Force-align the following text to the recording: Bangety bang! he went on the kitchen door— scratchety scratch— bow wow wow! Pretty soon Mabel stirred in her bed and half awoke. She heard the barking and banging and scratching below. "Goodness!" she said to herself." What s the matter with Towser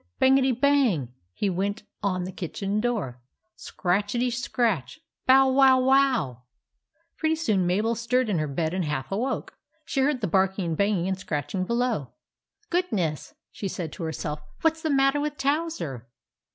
Bangety 0.19 0.51
bang! 0.51 1.13
he 1.31 1.47
went 1.47 1.83
on 2.01 2.23
the 2.23 2.31
kitchen 2.31 2.79
door— 2.81 3.21
scratchety 3.55 4.31
scratch— 4.33 4.99
bow 5.27 5.47
wow 5.51 5.79
wow! 5.79 6.41
Pretty 7.17 7.35
soon 7.35 7.67
Mabel 7.67 7.93
stirred 7.93 8.27
in 8.27 8.39
her 8.39 8.47
bed 8.47 8.73
and 8.73 8.83
half 8.83 9.11
awoke. 9.11 9.53
She 9.85 10.01
heard 10.01 10.21
the 10.21 10.27
barking 10.27 10.65
and 10.65 10.75
banging 10.75 11.07
and 11.07 11.19
scratching 11.19 11.65
below. 11.65 12.13
"Goodness!" 12.71 13.35
she 13.51 13.67
said 13.67 13.93
to 13.93 14.03
herself." 14.03 14.41
What 14.61 14.73
s 14.73 14.81
the 14.81 14.89
matter 14.89 15.19
with 15.19 15.37
Towser 15.37 16.07